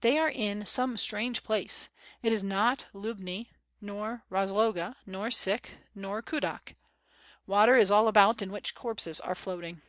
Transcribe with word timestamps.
They 0.00 0.16
are 0.16 0.30
in 0.30 0.64
some 0.64 0.96
strange 0.96 1.42
place, 1.42 1.90
it 2.22 2.32
is 2.32 2.42
not 2.42 2.86
Lubni, 2.94 3.50
nor 3.78 4.24
Rozloga, 4.30 4.96
nor 5.04 5.30
Sich, 5.30 5.68
nor 5.94 6.22
Kudak.... 6.22 6.76
water 7.46 7.76
is 7.76 7.90
all 7.90 8.08
about 8.08 8.40
in 8.40 8.50
which 8.50 8.74
corpses 8.74 9.20
are 9.20 9.34
floating. 9.34 9.82